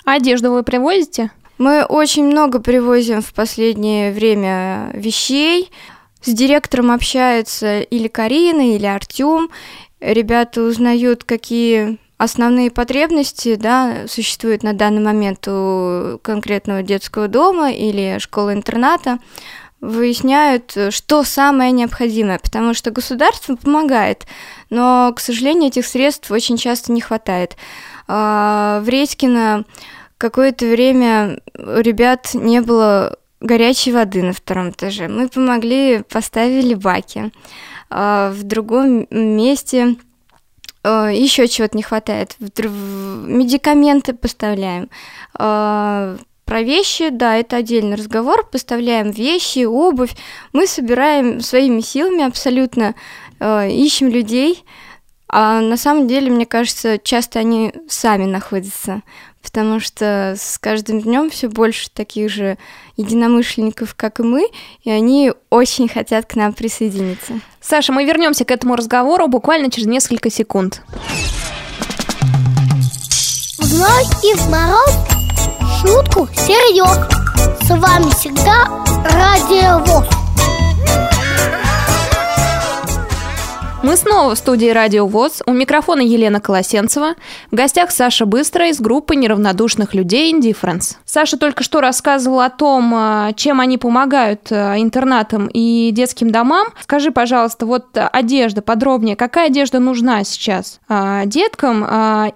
А 0.05 0.15
одежду 0.15 0.51
вы 0.51 0.65
привозите? 0.65 1.31
Мы 1.59 1.85
очень 1.85 2.25
много 2.25 2.59
привозим 2.59 3.23
в 3.23 3.33
последнее 3.33 4.13
время 4.13 4.91
вещей. 4.93 5.71
С 6.23 6.33
директором 6.33 6.91
общаются 6.91 7.83
или 7.83 8.09
Карина, 8.09 8.75
или 8.75 8.87
Артем. 8.87 9.51
Ребята 10.01 10.63
узнают, 10.63 11.23
какие 11.25 11.99
основные 12.19 12.71
потребности 12.71 13.55
да, 13.55 14.07
существуют 14.09 14.63
на 14.63 14.73
данный 14.73 15.03
момент 15.03 15.47
у 15.49 16.19
конкретного 16.23 16.83
детского 16.83 17.29
дома 17.29 17.71
или 17.71 18.19
школы-интерната 18.19 19.19
выясняют, 19.81 20.75
что 20.91 21.23
самое 21.23 21.71
необходимое, 21.71 22.39
потому 22.39 22.75
что 22.75 22.91
государство 22.91 23.57
помогает, 23.57 24.27
но, 24.71 25.13
к 25.15 25.21
сожалению, 25.21 25.69
этих 25.69 25.87
средств 25.87 26.31
очень 26.31 26.57
часто 26.57 26.93
не 26.93 27.01
хватает. 27.01 27.57
А, 28.09 28.81
в 28.83 28.89
Редькино 28.89 29.65
какое-то 30.19 30.67
время 30.67 31.41
у 31.55 31.81
ребят 31.81 32.31
не 32.35 32.61
было 32.61 33.17
горячей 33.41 33.93
воды 33.93 34.23
на 34.23 34.33
втором 34.33 34.71
этаже. 34.71 35.09
Мы 35.09 35.29
помогли, 35.29 36.03
поставили 36.03 36.75
баки. 36.75 37.33
А, 37.91 38.31
в 38.31 38.43
другом 38.43 39.07
месте 39.11 39.97
а, 40.83 41.09
еще 41.11 41.49
чего-то 41.49 41.77
не 41.77 41.83
хватает. 41.83 42.37
Медикаменты 42.39 44.15
поставляем. 44.15 44.89
Про 45.33 46.63
вещи, 46.63 47.09
да, 47.09 47.37
это 47.37 47.57
отдельный 47.57 47.97
разговор. 47.97 48.47
Поставляем 48.47 49.11
вещи, 49.11 49.65
обувь. 49.65 50.15
Мы 50.53 50.69
собираем 50.69 51.41
своими 51.41 51.81
силами 51.81 52.23
абсолютно, 52.23 52.95
ищем 53.41 54.09
людей, 54.09 54.65
а 55.29 55.61
на 55.61 55.77
самом 55.77 56.07
деле, 56.07 56.31
мне 56.31 56.47
кажется, 56.47 56.99
часто 56.99 57.41
они 57.41 57.73
сами 57.89 58.25
находятся, 58.25 59.03
потому 59.43 59.81
что 59.81 60.35
с 60.39 60.59
каждым 60.59 61.01
днем 61.01 61.31
все 61.31 61.49
больше 61.49 61.91
таких 61.91 62.31
же 62.31 62.59
единомышленников, 62.97 63.95
как 63.95 64.21
и 64.21 64.23
мы, 64.23 64.49
и 64.83 64.91
они 64.91 65.33
очень 65.51 65.89
хотят 65.89 66.27
к 66.27 66.37
нам 66.37 66.53
присоединиться. 66.53 67.41
Саша, 67.61 67.93
мы 67.93 68.05
вернемся 68.05 68.45
к 68.45 68.51
этому 68.51 68.77
разговору 68.77 69.27
буквально 69.29 69.71
через 69.71 69.87
несколько 69.87 70.31
секунд. 70.31 70.83
В 73.59 73.79
ночь 73.79 74.25
и 74.25 74.35
в 74.37 74.49
мороз 74.49 74.95
шутку 75.81 76.29
серьез. 76.35 76.99
С 77.67 77.71
вами 77.71 78.11
всегда 78.11 78.67
Радио 79.11 79.79
ВОЗ. 79.85 80.26
Мы 83.87 83.97
снова 83.97 84.35
в 84.35 84.39
студии 84.39 84.67
Радио 84.67 85.07
ВОЗ. 85.07 85.45
У 85.47 85.53
микрофона 85.53 86.01
Елена 86.01 86.41
Колосенцева. 86.41 87.15
В 87.53 87.55
гостях 87.55 87.93
Саша 87.93 88.27
Быстрая 88.27 88.71
из 88.71 88.81
группы 88.81 89.15
неравнодушных 89.15 89.95
людей 89.95 90.35
Indifference. 90.35 90.97
Саша 91.05 91.37
только 91.37 91.63
что 91.63 91.81
рассказывала 91.81 92.47
о 92.47 92.51
том, 92.51 92.93
а, 92.93 93.33
чем 93.35 93.61
они 93.61 93.79
помогают 93.79 94.49
а, 94.51 94.75
интернатам 94.77 95.49
и 95.53 95.93
детским 95.93 96.33
домам. 96.33 96.67
Скажи, 96.83 97.13
пожалуйста, 97.13 97.65
вот 97.65 97.87
одежда 97.95 98.61
подробнее. 98.61 99.15
Какая 99.15 99.47
одежда 99.47 99.79
нужна 99.79 100.25
сейчас 100.25 100.81
а, 100.89 101.25
деткам? 101.25 101.87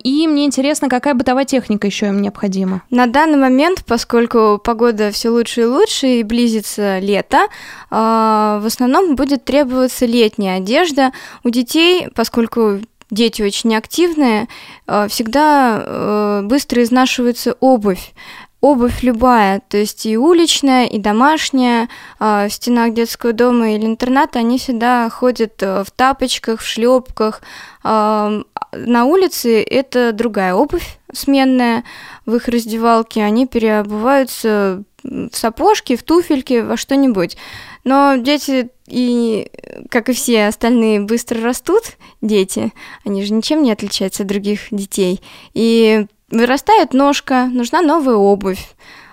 И 0.05 0.29
мне 0.29 0.45
интересно, 0.45 0.89
какая 0.89 1.15
бытовая 1.15 1.47
техника 1.47 1.89
еще 1.89 2.07
им 2.07 2.23
необходима? 2.23 2.83
На 2.91 3.09
данный 3.09 3.39
момент, 3.39 3.83
поскольку 3.85 4.61
погода 4.63 5.11
все 5.11 5.31
лучше 5.31 5.63
и 5.63 5.65
лучше 5.65 6.07
и 6.07 6.23
близится 6.23 7.01
лето, 7.01 7.49
в 7.91 8.63
основном 8.65 9.17
будет 9.17 9.45
требоваться 9.45 10.07
летняя 10.07 10.59
одежда 10.59 11.11
у 11.45 11.51
детей, 11.51 12.09
поскольку 12.15 12.81
дети 13.11 13.43
очень 13.43 13.75
активные, 13.75 14.49
э, 14.87 15.09
всегда 15.09 15.83
э, 15.85 16.43
быстро 16.45 16.83
изнашивается 16.83 17.57
обувь. 17.61 18.13
Обувь 18.61 19.03
любая, 19.03 19.63
то 19.69 19.79
есть 19.79 20.05
и 20.05 20.19
уличная, 20.19 20.87
и 20.87 20.99
домашняя, 20.99 21.89
э, 22.19 22.49
в 22.49 22.53
стенах 22.53 22.93
детского 22.93 23.33
дома 23.33 23.73
или 23.73 23.87
интерната 23.87 24.39
они 24.39 24.59
всегда 24.59 25.09
ходят 25.09 25.61
в 25.63 25.87
тапочках, 25.97 26.61
в 26.61 26.67
шлепках. 26.67 27.43
На 27.83 29.05
улице 29.05 29.63
это 29.63 30.13
другая 30.13 30.55
обувь 30.55 31.01
сменная 31.13 31.85
в 32.27 32.37
их 32.37 32.49
раздевалке, 32.49 33.25
они 33.25 33.47
переобуваются 33.47 34.85
в 35.03 35.31
сапожки, 35.33 35.97
в 35.97 36.03
туфельки, 36.03 36.61
во 36.61 36.77
что-нибудь. 36.77 37.37
Но 37.85 38.17
дети 38.17 38.71
и, 38.87 39.51
как 39.91 40.09
и 40.09 40.13
все 40.13 40.47
остальные, 40.47 41.01
быстро 41.01 41.41
растут, 41.43 41.83
дети, 42.21 42.73
они 43.05 43.25
же 43.25 43.33
ничем 43.33 43.63
не 43.63 43.73
отличаются 43.73 44.23
от 44.23 44.29
других 44.29 44.69
детей. 44.71 45.21
И 45.55 46.07
вырастает 46.31 46.93
ножка, 46.93 47.47
нужна 47.47 47.83
новая 47.83 48.17
обувь. 48.17 48.69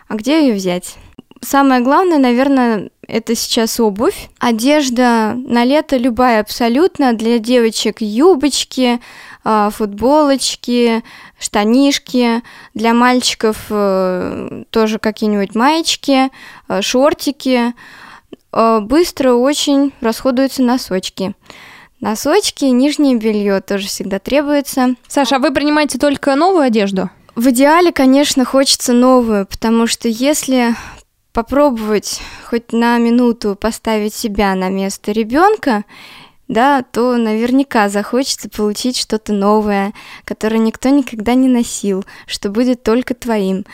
А 0.08 0.16
где 0.16 0.48
ее 0.48 0.54
взять? 0.54 0.96
Самое 1.42 1.82
главное, 1.82 2.18
наверное, 2.18 2.90
это 3.08 3.36
сейчас 3.36 3.80
обувь. 3.80 4.30
Одежда 4.40 5.34
на 5.36 5.64
лето 5.64 5.98
любая 5.98 6.42
абсолютно. 6.42 7.14
Для 7.14 7.40
девочек 7.40 8.02
юбочки, 8.02 9.00
футболочки, 9.44 11.04
штанишки. 11.40 12.42
Для 12.74 12.94
мальчиков 12.94 13.66
э, 13.70 14.64
тоже 14.70 15.00
какие-нибудь 15.00 15.56
маечки, 15.56 16.30
э, 16.68 16.82
шортики. 16.82 17.74
Э, 18.52 18.80
быстро 18.82 19.34
очень 19.34 19.94
расходуются 20.02 20.64
носочки. 20.64 21.34
Носочки, 22.00 22.66
нижнее 22.66 23.16
белье 23.16 23.60
тоже 23.62 23.88
всегда 23.88 24.20
требуется. 24.20 24.96
Саша, 25.08 25.38
а 25.38 25.40
вы 25.40 25.52
принимаете 25.52 25.98
только 25.98 26.36
новую 26.36 26.64
одежду? 26.64 27.10
В 27.36 27.50
идеале, 27.50 27.92
конечно, 27.92 28.46
хочется 28.46 28.94
новую, 28.94 29.46
потому 29.46 29.88
что 29.88 30.08
если 30.08 30.76
попробовать 31.34 32.20
хоть 32.50 32.72
на 32.72 32.98
минуту 32.98 33.56
поставить 33.56 34.14
себя 34.14 34.56
на 34.56 34.70
место 34.70 35.12
ребенка, 35.12 35.84
да, 36.48 36.84
то 36.84 37.18
наверняка 37.18 37.90
захочется 37.90 38.50
получить 38.50 38.98
что-то 38.98 39.34
новое, 39.34 39.94
которое 40.24 40.60
никто 40.60 40.90
никогда 40.90 41.34
не 41.34 41.48
носил, 41.48 42.06
что 42.26 42.50
будет 42.50 42.84
только 42.84 43.14
твоим. 43.14 43.66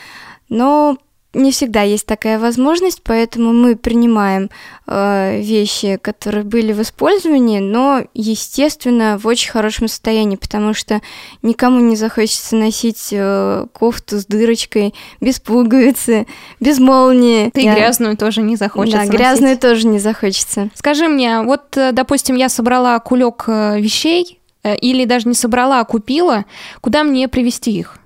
Но 0.48 0.98
не 1.34 1.52
всегда 1.52 1.82
есть 1.82 2.06
такая 2.06 2.38
возможность, 2.38 3.02
поэтому 3.02 3.52
мы 3.52 3.76
принимаем 3.76 4.50
э, 4.86 5.40
вещи, 5.40 5.98
которые 6.00 6.44
были 6.44 6.72
в 6.72 6.80
использовании, 6.80 7.60
но, 7.60 8.04
естественно, 8.14 9.18
в 9.18 9.26
очень 9.26 9.50
хорошем 9.50 9.88
состоянии, 9.88 10.36
потому 10.36 10.74
что 10.74 11.00
никому 11.42 11.80
не 11.80 11.96
захочется 11.96 12.56
носить 12.56 13.08
э, 13.12 13.66
кофту 13.72 14.18
с 14.18 14.26
дырочкой, 14.26 14.94
без 15.20 15.40
пуговицы, 15.40 16.26
без 16.60 16.78
молнии. 16.78 17.50
Ты 17.50 17.62
я... 17.62 17.74
грязную 17.74 18.16
тоже 18.16 18.42
не 18.42 18.56
захочется. 18.56 18.98
Да, 18.98 19.06
грязную 19.06 19.50
носить. 19.50 19.60
тоже 19.60 19.86
не 19.86 19.98
захочется. 19.98 20.70
Скажи 20.74 21.08
мне, 21.08 21.42
вот, 21.42 21.76
э, 21.76 21.92
допустим, 21.92 22.36
я 22.36 22.48
собрала 22.48 22.98
кулек 23.00 23.44
э, 23.48 23.80
вещей, 23.80 24.40
э, 24.62 24.76
или 24.76 25.04
даже 25.04 25.28
не 25.28 25.34
собрала, 25.34 25.80
а 25.80 25.84
купила, 25.84 26.44
куда 26.80 27.02
мне 27.04 27.28
привезти 27.28 27.72
их? 27.72 27.98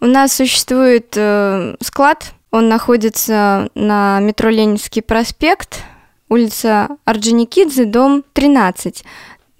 У 0.00 0.06
нас 0.06 0.32
существует 0.32 1.12
э, 1.16 1.76
склад 1.82 2.32
он 2.50 2.68
находится 2.68 3.68
на 3.74 4.20
метро 4.20 4.50
Ленинский 4.50 5.02
проспект, 5.02 5.82
улица 6.28 6.88
Орджоникидзе, 7.04 7.84
дом 7.84 8.24
13. 8.32 9.04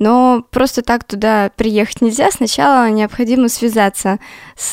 Но 0.00 0.42
просто 0.50 0.80
так 0.80 1.04
туда 1.04 1.50
приехать 1.56 2.00
нельзя. 2.00 2.30
Сначала 2.30 2.88
необходимо 2.88 3.50
связаться 3.50 4.18
с 4.56 4.72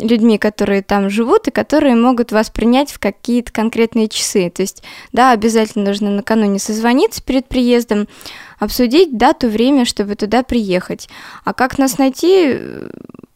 людьми, 0.00 0.38
которые 0.38 0.82
там 0.82 1.10
живут 1.10 1.46
и 1.46 1.50
которые 1.50 1.94
могут 1.94 2.32
вас 2.32 2.48
принять 2.48 2.90
в 2.90 2.98
какие-то 2.98 3.52
конкретные 3.52 4.08
часы. 4.08 4.48
То 4.48 4.62
есть, 4.62 4.82
да, 5.12 5.32
обязательно 5.32 5.84
нужно 5.84 6.08
накануне 6.08 6.58
созвониться 6.58 7.22
перед 7.22 7.48
приездом, 7.48 8.08
обсудить 8.58 9.18
дату, 9.18 9.48
время, 9.48 9.84
чтобы 9.84 10.14
туда 10.14 10.42
приехать. 10.42 11.10
А 11.44 11.52
как 11.52 11.76
нас 11.76 11.98
найти, 11.98 12.58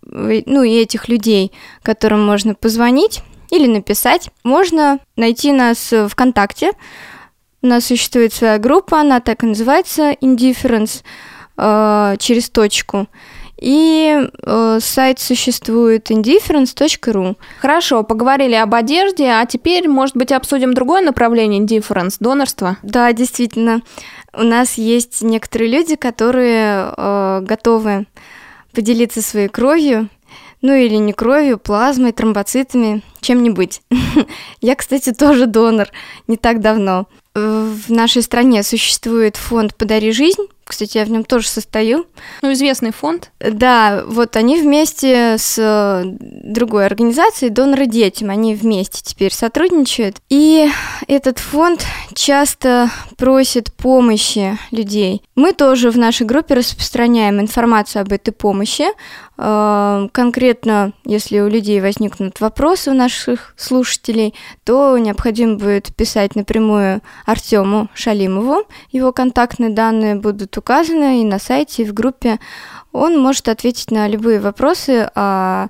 ну 0.07 0.63
и 0.63 0.71
этих 0.71 1.11
людей, 1.11 1.53
которым 1.83 2.25
можно 2.25 2.55
позвонить, 2.55 3.21
или 3.51 3.67
написать. 3.67 4.31
Можно 4.45 4.99
найти 5.17 5.53
нас 5.53 5.93
ВКонтакте. 6.09 6.73
У 7.63 7.67
нас 7.67 7.87
существует 7.87 8.33
своя 8.33 8.59
группа, 8.59 9.01
она 9.01 9.21
так 9.21 9.43
и 9.43 9.47
называется 9.47 10.13
Indifference 10.13 11.03
э, 11.57 12.17
через 12.19 12.51
точку. 12.51 13.09
И 13.61 14.17
э, 14.17 14.79
сайт 14.81 15.19
существует 15.19 16.11
indifference.ru. 16.11 17.37
Хорошо, 17.61 18.05
поговорили 18.05 18.55
об 18.55 18.75
одежде, 18.75 19.25
а 19.27 19.45
теперь, 19.47 19.89
может 19.89 20.17
быть, 20.17 20.31
обсудим 20.31 20.75
другое 20.75 21.03
направление 21.03 21.61
indifference, 21.61 22.17
донорство? 22.21 22.77
Да, 22.85 23.13
действительно. 23.13 23.83
У 24.33 24.45
нас 24.45 24.75
есть 24.75 25.23
некоторые 25.23 25.73
люди, 25.73 25.97
которые 25.97 26.93
э, 26.97 27.41
готовы 27.43 28.07
поделиться 28.73 29.23
своей 29.23 29.49
кровью 29.49 30.09
ну 30.63 30.75
или 30.75 30.97
не 30.97 31.13
кровью, 31.13 31.59
плазмой, 31.59 32.13
тромбоцитами, 32.13 33.03
чем-нибудь. 33.21 33.83
Я, 34.61 34.75
кстати, 34.75 35.13
тоже 35.13 35.47
донор 35.47 35.89
не 36.27 36.37
так 36.37 36.61
давно. 36.61 37.07
В 37.35 37.91
нашей 37.91 38.23
стране 38.23 38.63
существует 38.63 39.37
фонд 39.37 39.75
«Подари 39.77 40.13
жизнь», 40.13 40.47
кстати, 40.69 40.99
я 40.99 41.05
в 41.05 41.11
нем 41.11 41.25
тоже 41.25 41.49
состою. 41.49 42.07
Ну, 42.43 42.53
известный 42.53 42.93
фонд. 42.93 43.33
Да, 43.41 44.05
вот 44.07 44.37
они 44.37 44.61
вместе 44.61 45.37
с 45.39 45.57
э, 45.59 46.03
другой 46.05 46.85
организацией 46.87 47.51
«Доноры 47.51 47.87
детям», 47.87 48.31
они 48.31 48.55
вместе 48.55 49.01
теперь 49.03 49.33
сотрудничают. 49.33 50.17
И 50.29 50.69
этот 51.07 51.39
фонд 51.39 51.87
часто 52.15 52.91
просит 53.17 53.73
помощи 53.73 54.59
людей. 54.71 55.23
Мы 55.35 55.53
тоже 55.53 55.91
в 55.91 55.97
нашей 55.97 56.27
группе 56.27 56.55
распространяем 56.55 57.41
информацию 57.41 58.03
об 58.03 58.13
этой 58.13 58.33
помощи. 58.33 58.85
Э, 59.39 60.09
конкретно, 60.13 60.93
если 61.05 61.41
у 61.41 61.49
людей 61.49 61.81
возникнут 61.81 62.41
вопросы 62.41 62.91
у 62.91 62.95
наших 62.95 63.55
слушателей, 63.57 64.35
то 64.65 64.99
необходимо 64.99 65.57
будет 65.57 65.95
писать 65.95 66.37
напрямую 66.37 67.01
Артему 67.25 67.89
Шалимову. 67.95 68.65
Его 68.91 69.13
контактные 69.13 69.71
данные 69.71 70.17
будут 70.17 70.58
указано 70.59 71.21
и 71.21 71.25
на 71.25 71.39
сайте, 71.39 71.83
и 71.83 71.87
в 71.87 71.95
группе. 71.95 72.39
Он 72.93 73.19
может 73.19 73.49
ответить 73.49 73.91
на 73.91 74.09
любые 74.09 74.41
вопросы 74.41 75.11
о 75.15 75.69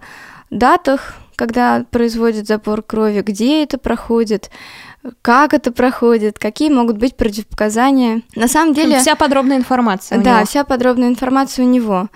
датах, 0.50 1.14
когда 1.36 1.84
производят 1.90 2.46
забор 2.46 2.82
крови, 2.82 3.20
где 3.20 3.62
это 3.62 3.78
проходит, 3.78 4.50
как 5.22 5.54
это 5.54 5.70
проходит, 5.70 6.38
какие 6.38 6.70
могут 6.70 6.98
быть 6.98 7.16
противопоказания. 7.16 8.22
На 8.34 8.48
самом 8.48 8.74
деле... 8.74 8.98
Вся 8.98 9.14
подробная 9.14 9.56
информация. 9.56 10.18
да, 10.18 10.38
него. 10.38 10.46
вся 10.46 10.64
подробная 10.64 11.08
информация 11.08 11.64
у 11.64 11.68
него. 11.68 12.08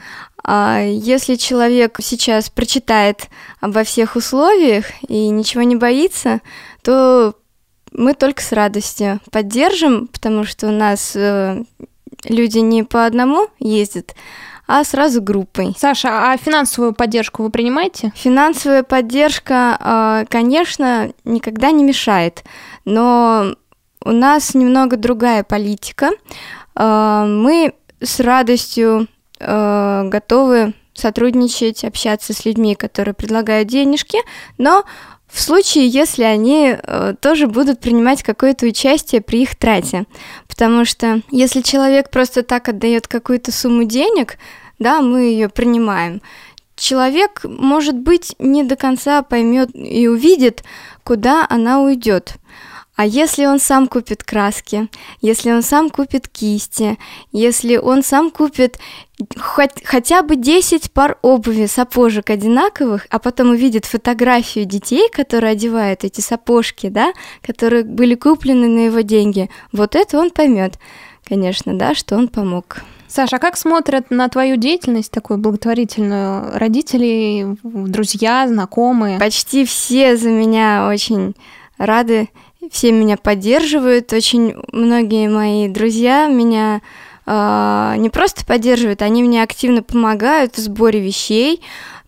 А 0.44 0.80
если 0.80 1.36
человек 1.36 1.98
сейчас 2.02 2.50
прочитает 2.50 3.28
обо 3.60 3.84
всех 3.84 4.16
условиях 4.16 4.86
и 5.06 5.28
ничего 5.28 5.62
не 5.62 5.76
боится, 5.76 6.40
то 6.82 7.34
мы 7.92 8.14
только 8.14 8.42
с 8.42 8.52
радостью 8.52 9.20
поддержим, 9.30 10.08
потому 10.08 10.44
что 10.44 10.66
у 10.66 10.72
нас 10.72 11.12
э, 11.14 11.62
люди 12.24 12.58
не 12.58 12.82
по 12.82 13.06
одному 13.06 13.48
ездят, 13.58 14.14
а 14.66 14.84
сразу 14.84 15.20
группой. 15.22 15.74
Саша, 15.76 16.32
а 16.32 16.36
финансовую 16.36 16.94
поддержку 16.94 17.42
вы 17.42 17.50
принимаете? 17.50 18.12
Финансовая 18.14 18.82
поддержка, 18.82 19.76
а, 19.80 20.24
конечно, 20.28 21.12
никогда 21.24 21.70
не 21.70 21.84
мешает, 21.84 22.44
но 22.84 23.54
у 24.04 24.10
нас 24.10 24.54
немного 24.54 24.96
другая 24.96 25.44
политика. 25.44 26.10
А, 26.74 27.26
мы 27.26 27.74
с 28.00 28.20
радостью 28.20 29.08
а, 29.40 30.04
готовы 30.04 30.74
сотрудничать, 30.94 31.84
общаться 31.84 32.32
с 32.32 32.44
людьми, 32.44 32.74
которые 32.74 33.14
предлагают 33.14 33.68
денежки, 33.68 34.18
но 34.58 34.84
в 35.32 35.40
случае, 35.40 35.88
если 35.88 36.24
они 36.24 36.76
э, 36.76 37.14
тоже 37.18 37.46
будут 37.46 37.80
принимать 37.80 38.22
какое-то 38.22 38.66
участие 38.66 39.22
при 39.22 39.42
их 39.42 39.56
трате. 39.56 40.04
Потому 40.46 40.84
что 40.84 41.22
если 41.30 41.62
человек 41.62 42.10
просто 42.10 42.42
так 42.42 42.68
отдает 42.68 43.08
какую-то 43.08 43.50
сумму 43.50 43.84
денег, 43.84 44.36
да, 44.78 45.00
мы 45.00 45.22
ее 45.22 45.48
принимаем. 45.48 46.20
Человек, 46.76 47.40
может 47.44 47.96
быть, 47.96 48.34
не 48.38 48.62
до 48.62 48.76
конца 48.76 49.22
поймет 49.22 49.70
и 49.74 50.06
увидит, 50.06 50.64
куда 51.02 51.46
она 51.48 51.80
уйдет. 51.80 52.34
А 53.02 53.04
если 53.04 53.46
он 53.46 53.58
сам 53.58 53.88
купит 53.88 54.22
краски, 54.22 54.88
если 55.20 55.50
он 55.50 55.62
сам 55.62 55.90
купит 55.90 56.28
кисти, 56.28 57.00
если 57.32 57.76
он 57.76 58.04
сам 58.04 58.30
купит 58.30 58.78
хоть, 59.36 59.84
хотя 59.84 60.22
бы 60.22 60.36
10 60.36 60.92
пар 60.92 61.18
обуви, 61.20 61.66
сапожек 61.66 62.30
одинаковых, 62.30 63.08
а 63.10 63.18
потом 63.18 63.50
увидит 63.50 63.86
фотографию 63.86 64.66
детей, 64.66 65.08
которые 65.10 65.50
одевают 65.50 66.04
эти 66.04 66.20
сапожки, 66.20 66.90
да, 66.90 67.12
которые 67.44 67.82
были 67.82 68.14
куплены 68.14 68.68
на 68.68 68.84
его 68.86 69.00
деньги, 69.00 69.50
вот 69.72 69.96
это 69.96 70.16
он 70.16 70.30
поймет, 70.30 70.78
конечно, 71.24 71.76
да, 71.76 71.96
что 71.96 72.14
он 72.14 72.28
помог. 72.28 72.82
Саша, 73.08 73.34
а 73.34 73.38
как 73.40 73.56
смотрят 73.56 74.12
на 74.12 74.28
твою 74.28 74.54
деятельность 74.54 75.10
такую 75.10 75.40
благотворительную 75.40 76.56
родители, 76.56 77.56
друзья, 77.64 78.46
знакомые? 78.46 79.18
Почти 79.18 79.64
все 79.64 80.16
за 80.16 80.30
меня 80.30 80.86
очень 80.88 81.34
рады, 81.78 82.28
все 82.70 82.92
меня 82.92 83.16
поддерживают, 83.16 84.12
очень 84.12 84.54
многие 84.72 85.28
мои 85.28 85.68
друзья 85.68 86.26
меня 86.26 86.80
э, 87.26 87.94
не 87.98 88.10
просто 88.10 88.44
поддерживают, 88.44 89.02
они 89.02 89.22
мне 89.22 89.42
активно 89.42 89.82
помогают 89.82 90.56
в 90.56 90.60
сборе 90.60 91.00
вещей, 91.00 91.62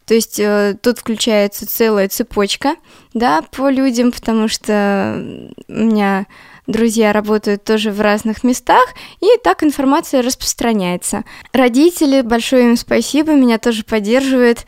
то 0.07 0.15
есть 0.15 0.39
э, 0.39 0.77
тут 0.81 0.99
включается 0.99 1.67
целая 1.67 2.09
цепочка, 2.09 2.77
да, 3.15 3.43
по 3.43 3.69
людям, 3.69 4.13
потому 4.13 4.49
что 4.49 5.23
у 5.69 5.73
меня 5.73 6.27
друзья 6.67 7.13
работают 7.13 7.65
тоже 7.65 7.91
в 7.91 8.01
разных 8.01 8.43
местах, 8.43 8.85
и 9.21 9.27
так 9.43 9.63
информация 9.63 10.23
распространяется. 10.23 11.25
Родители, 11.53 12.23
большое 12.23 12.65
им 12.65 12.77
спасибо, 12.77 13.33
меня 13.33 13.59
тоже 13.59 13.85
поддерживают. 13.85 14.67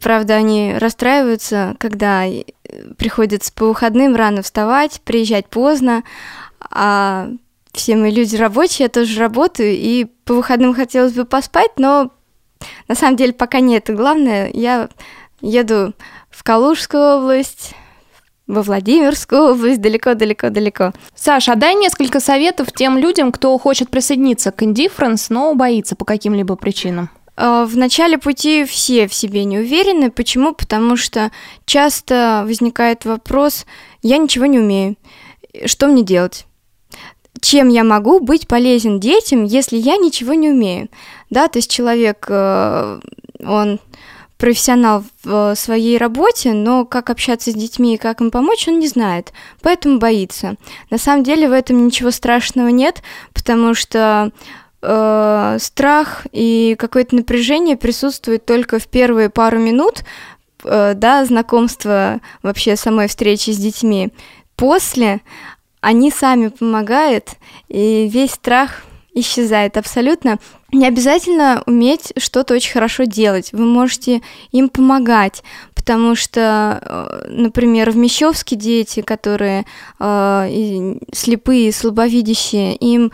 Правда, 0.00 0.34
они 0.34 0.74
расстраиваются, 0.76 1.76
когда 1.78 2.24
приходится 2.96 3.52
по 3.52 3.66
выходным 3.66 4.16
рано 4.16 4.42
вставать, 4.42 5.00
приезжать 5.02 5.46
поздно, 5.46 6.02
а 6.60 7.28
все 7.72 7.96
мы 7.96 8.10
люди 8.10 8.36
рабочие, 8.36 8.84
я 8.84 8.88
тоже 8.88 9.20
работаю, 9.20 9.72
и 9.72 10.06
по 10.24 10.34
выходным 10.34 10.74
хотелось 10.74 11.12
бы 11.12 11.24
поспать, 11.24 11.70
но 11.78 12.10
на 12.88 12.94
самом 12.94 13.16
деле 13.16 13.32
пока 13.32 13.60
не 13.60 13.76
это 13.76 13.92
главное. 13.92 14.50
Я 14.52 14.88
еду 15.40 15.94
в 16.28 16.42
Калужскую 16.42 17.18
область, 17.18 17.74
во 18.48 18.62
Владимирскую 18.62 19.52
область, 19.52 19.80
далеко-далеко-далеко. 19.80 20.92
Саша, 21.14 21.52
а 21.52 21.54
дай 21.54 21.74
несколько 21.74 22.18
советов 22.18 22.72
тем 22.72 22.98
людям, 22.98 23.30
кто 23.30 23.56
хочет 23.58 23.90
присоединиться 23.90 24.50
к 24.50 24.62
Indifference, 24.62 25.26
но 25.28 25.54
боится 25.54 25.94
по 25.94 26.04
каким-либо 26.04 26.56
причинам. 26.56 27.10
А, 27.40 27.66
в 27.66 27.76
начале 27.76 28.18
пути 28.18 28.64
все 28.64 29.06
в 29.06 29.14
себе 29.14 29.44
не 29.44 29.58
уверены. 29.58 30.10
Почему? 30.10 30.52
Потому 30.54 30.96
что 30.96 31.30
часто 31.66 32.42
возникает 32.44 33.04
вопрос, 33.04 33.64
я 34.02 34.18
ничего 34.18 34.46
не 34.46 34.58
умею, 34.58 34.96
что 35.64 35.86
мне 35.86 36.02
делать? 36.02 36.46
Чем 37.40 37.68
я 37.68 37.84
могу 37.84 38.18
быть 38.18 38.48
полезен 38.48 38.98
детям, 38.98 39.44
если 39.44 39.76
я 39.76 39.96
ничего 39.98 40.34
не 40.34 40.50
умею? 40.50 40.88
Да, 41.30 41.46
то 41.46 41.60
есть 41.60 41.70
человек, 41.70 42.26
э, 42.28 43.00
он 43.46 43.78
профессионал 44.36 45.04
в 45.22 45.54
своей 45.54 45.96
работе, 45.96 46.52
но 46.54 46.84
как 46.84 47.08
общаться 47.08 47.52
с 47.52 47.54
детьми 47.54 47.94
и 47.94 47.98
как 47.98 48.20
им 48.20 48.32
помочь, 48.32 48.66
он 48.66 48.80
не 48.80 48.88
знает, 48.88 49.32
поэтому 49.62 49.98
боится. 49.98 50.56
На 50.90 50.98
самом 50.98 51.22
деле 51.22 51.48
в 51.48 51.52
этом 51.52 51.86
ничего 51.86 52.10
страшного 52.10 52.68
нет, 52.68 53.02
потому 53.32 53.74
что 53.74 54.32
э, 54.82 55.56
страх 55.60 56.26
и 56.32 56.76
какое-то 56.78 57.16
напряжение 57.16 57.76
присутствует 57.76 58.44
только 58.44 58.78
в 58.78 58.86
первые 58.88 59.30
пару 59.30 59.58
минут, 59.58 60.04
э, 60.64 60.94
да, 60.94 61.24
знакомства 61.24 62.20
вообще 62.42 62.76
самой 62.76 63.08
встречи 63.08 63.50
с 63.50 63.56
детьми. 63.56 64.10
После 64.56 65.20
они 65.80 66.10
сами 66.10 66.48
помогают, 66.48 67.30
и 67.68 68.08
весь 68.12 68.32
страх 68.32 68.82
исчезает 69.14 69.76
абсолютно. 69.76 70.38
Не 70.72 70.86
обязательно 70.86 71.62
уметь 71.66 72.12
что-то 72.18 72.54
очень 72.54 72.72
хорошо 72.72 73.04
делать. 73.04 73.50
Вы 73.52 73.64
можете 73.64 74.20
им 74.52 74.68
помогать, 74.68 75.42
потому 75.74 76.14
что, 76.14 76.80
э, 76.82 77.28
например, 77.28 77.90
в 77.90 77.96
Мещовске 77.96 78.56
дети, 78.56 79.00
которые 79.00 79.64
э, 79.98 80.94
слепые, 81.12 81.72
слабовидящие, 81.72 82.76
им 82.76 83.12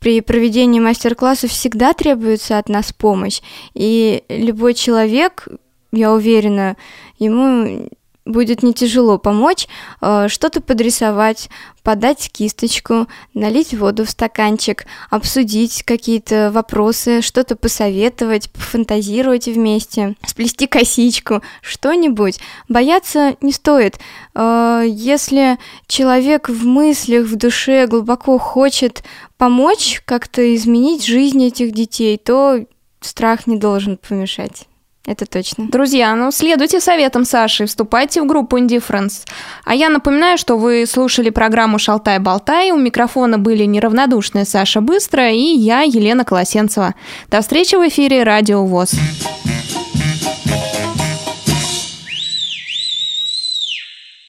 при 0.00 0.20
проведении 0.22 0.80
мастер-классов 0.80 1.50
всегда 1.50 1.92
требуется 1.92 2.58
от 2.58 2.68
нас 2.68 2.92
помощь. 2.92 3.40
И 3.74 4.24
любой 4.28 4.74
человек, 4.74 5.46
я 5.92 6.12
уверена, 6.12 6.76
ему 7.18 7.88
будет 8.30 8.62
не 8.62 8.72
тяжело 8.72 9.18
помочь, 9.18 9.68
э, 10.00 10.28
что-то 10.28 10.60
подрисовать, 10.60 11.50
подать 11.82 12.30
кисточку, 12.32 13.06
налить 13.34 13.74
воду 13.74 14.04
в 14.04 14.10
стаканчик, 14.10 14.86
обсудить 15.10 15.82
какие-то 15.82 16.50
вопросы, 16.52 17.22
что-то 17.22 17.56
посоветовать, 17.56 18.50
пофантазировать 18.50 19.46
вместе, 19.46 20.14
сплести 20.26 20.66
косичку, 20.66 21.42
что-нибудь. 21.62 22.40
Бояться 22.68 23.36
не 23.40 23.52
стоит. 23.52 23.98
Э, 24.34 24.84
если 24.86 25.58
человек 25.86 26.48
в 26.48 26.66
мыслях, 26.66 27.26
в 27.26 27.36
душе 27.36 27.86
глубоко 27.86 28.38
хочет 28.38 29.02
помочь 29.36 30.02
как-то 30.04 30.54
изменить 30.54 31.04
жизнь 31.04 31.42
этих 31.44 31.72
детей, 31.72 32.18
то 32.18 32.64
страх 33.00 33.46
не 33.46 33.56
должен 33.56 33.96
помешать. 33.96 34.69
Это 35.06 35.24
точно. 35.24 35.66
Друзья, 35.68 36.14
ну 36.14 36.30
следуйте 36.30 36.78
советам 36.78 37.24
Саши, 37.24 37.66
вступайте 37.66 38.20
в 38.20 38.26
группу 38.26 38.58
Indifference. 38.58 39.26
А 39.64 39.74
я 39.74 39.88
напоминаю, 39.88 40.36
что 40.36 40.58
вы 40.58 40.84
слушали 40.86 41.30
программу 41.30 41.78
«Шалтай-болтай». 41.78 42.70
У 42.70 42.76
микрофона 42.76 43.38
были 43.38 43.64
неравнодушные 43.64 44.44
Саша 44.44 44.80
Быстро 44.80 45.30
и 45.30 45.56
я, 45.56 45.80
Елена 45.82 46.24
Колосенцева. 46.24 46.94
До 47.28 47.40
встречи 47.40 47.76
в 47.76 47.88
эфире 47.88 48.24
«Радио 48.24 48.64
ВОЗ». 48.64 48.92